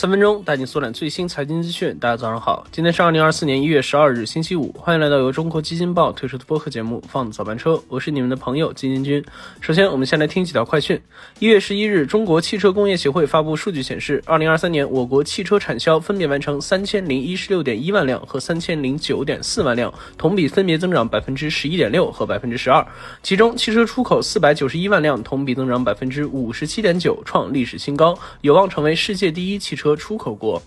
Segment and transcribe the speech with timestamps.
[0.00, 1.94] 三分钟带你速览最新财经资讯。
[1.98, 4.72] 大家早上好，今天是二零二四年一月十二日，星期五。
[4.72, 9.22] 欢迎来到由中国基金报推出的播客节目《放早班车》，我是你们的朋友基金君。
[9.60, 10.98] 首先，我们先来听几条快讯。
[11.38, 22.82] 一月十一日，中国汽车工业协会发布数据显示，二零二三年我国汽车产销分别完成三千零一十六点一万辆和三千零九点四万辆，同比分别增长百分之十一点六和百分之十二。
[23.22, 30.62] 其中，汽车出口四百九十一万辆，同比增长百分之五十七点九，创历史新高，有望成为世界第一汽车出口国。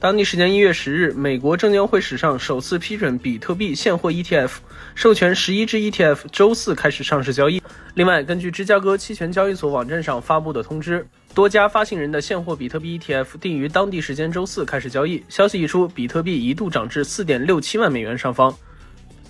[0.00, 4.50] 当地时间一月十日，美国证监会史上首次批准比特币现货 ETF，
[4.94, 7.62] 授权十一只 ETF 周四开始上市交易。
[7.94, 15.24] 另外，根据芝加哥期权交易所网站上发布的通知，多家发行人的现货比特币 ETF 定于当地时间周四开始交易。
[15.30, 18.54] 消息一出，比特币一度涨至四点六七万美元上方。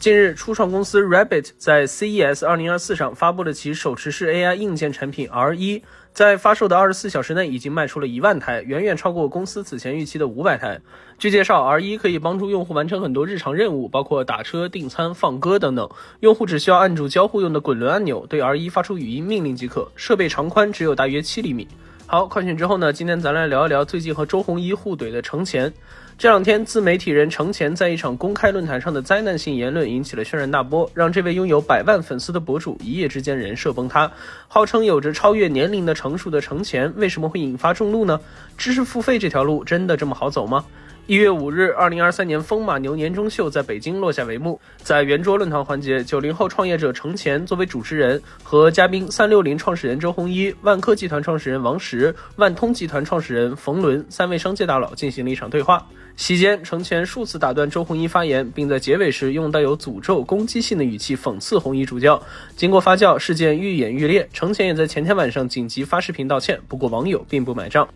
[0.05, 5.81] 近日，初创公司 Rabbit 在 CES 2024上发布了其手持式 AI 硬件产品 R1，
[6.13, 10.79] 在发售的二十四小时内已经卖出了一万台，远远超过公司此前预期的五百台。
[11.17, 15.89] 据介绍，R1 可以帮助用户完成很多日常任务，包括打车、订餐、放歌等等。
[16.21, 19.91] 用户只需要按住交互用的滚轮按钮，对 R1 发出语音命令即可。
[19.97, 21.67] 设备长宽只有大约七厘米。
[22.07, 22.93] 好，快讯之后呢？
[22.93, 25.73] 今天咱来聊一聊最近和周鸿祎互怼的程前。
[26.17, 34.13] 这两天，自媒体人程前在一场公开论坛上的灾难性言论引起了轩然大波，让这位拥有百万粉丝的博主一夜之间人设崩塌。
[34.47, 38.21] 号称有着超越年龄的成熟的程前，为什么会引发众怒呢？
[38.57, 40.65] 知识付费这条路真的这么好走吗？
[41.07, 44.59] 一月五日，二零二三年风马牛年终秀在北京落下帷幕。
[44.79, 55.87] 在圆桌论坛环节，九零后创业者程前作为主持人，和嘉宾三六零创始人周鸿祎、万科集团创始人王石、万通集团创始人冯仑三位商界大佬进行了一场对话。
[56.17, 62.23] 席间，程前数次打断周鸿祎发言，并在结尾时用带有诅咒、攻击性的语气讽刺鸿祎主教。
[62.57, 64.27] 经过发酵，事件愈演愈烈。
[64.33, 67.87] 程前也在前天晚上紧急发视频道歉，不过网友并不买账。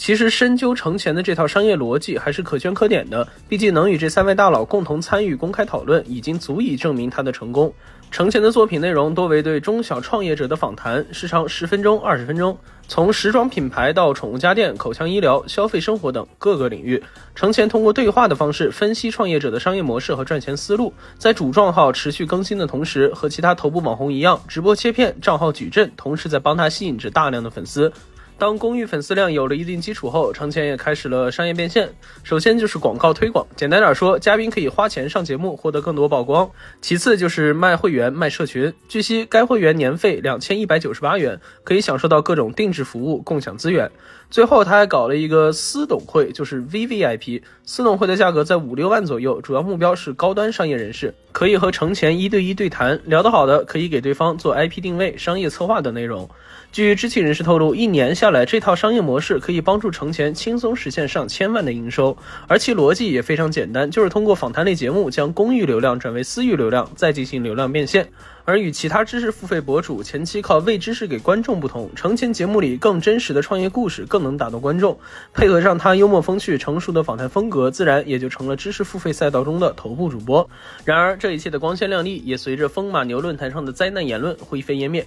[0.00, 7.70] 其实深究程前的这套商业逻辑还是可圈可点的，毕竟能与这三位大佬共同参与公开讨论，已经足以证明他的成功。
[8.10, 12.58] 程前的作品内容多为对中小创业者的访谈，时长十分钟、二十分钟，
[12.88, 27.92] 从时装品牌到宠物家电、口腔医疗、消费生活等各个领域，程前通过对话的方式分析创业者的商业模式和赚钱思路，在主账号持续更新的同时，和其他头部网红一样，直播切片，账号矩阵，同时在帮他吸引着大量的粉丝。
[28.40, 31.92] 当公寓粉丝量有了一定基础后，程前也开始了商业变现。
[32.22, 36.50] 首先就是广告推广，简单点说，嘉宾可以花钱上节目，获得更多曝光。
[36.80, 38.72] 其次就是卖会员、卖社群。
[38.88, 43.90] 据悉，该会员年费两千一百九十八元，可以享受到各种定制服务、共享资源。
[44.30, 47.42] 最后，他还搞了一个私董会，就是 VVIP。
[47.66, 56.30] 私董会的价格在五六万左右，主要目标是高端商业人士，可以和程前一对一对谈，聊得好的可以给对方做 IP 定位、商业策划等内容。
[56.72, 62.16] 据知情人士透露，一年下来，这套商业模式可以帮助程前轻松实现上千万的营收，
[62.46, 68.08] 而其逻辑也非常简单，就是通过访谈类节目将公域流量转为私域流量，再进行流量变现。
[68.44, 74.96] 而与其他知识付费博主前期靠喂知识给观众不同，程前节目里更真实的创业故事更能打动观众，
[75.34, 80.48] 配合上他幽默风趣、成熟的访谈风格，自然也就成了知识付费赛道中的头部主播。
[80.84, 85.04] 然而，这一切的光鲜亮丽也随着风马牛论坛上的灾难言论灰飞烟灭。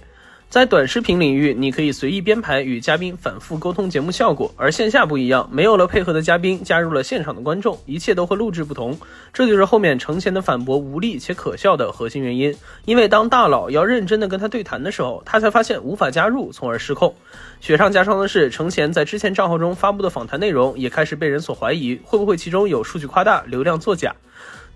[0.54, 8.96] 在短视频领域，你可以随意编排与嘉宾反复沟通节目效果，而线下不一样，没有了配合的嘉宾，加入了现场的观众，一切都和录制不同。
[9.32, 12.54] 这就是后面程前的反驳无力且可笑的核心原因。
[12.84, 17.12] 因为当大佬要认真的跟他对谈的时候，他才发现无法加入，从而失控。
[17.60, 24.14] 雪上加霜的是，程前在之前账号中发布的访谈内容也开始被人所怀疑，会不会其中有数据夸大、流量作假？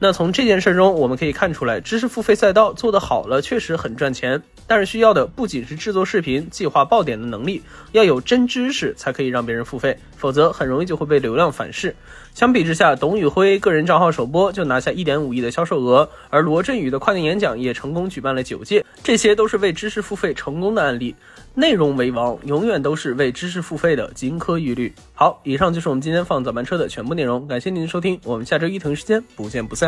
[0.01, 4.41] 那从这件事中，我们可以看出来，知识付费赛道做得好了，确实很赚钱。
[4.69, 11.97] 但是需要的不仅是制作视频、计划爆点的能力，要有真知识才可以让别人付费，否则很容易就会被流量反噬。
[12.35, 21.17] 相比之下，董宇辉个人账号首播就拿下一点五亿的销售额，而罗振宇的跨年演讲也成功举办了九届，这些都是为知识付费成功的案例。
[21.55, 24.93] 内容为王，永远都是为知识付费的金科玉律。
[25.15, 29.88] 好，以上就是我们今天放早班车的全部内容，感谢您的收听，我们下周一同时间不见不散。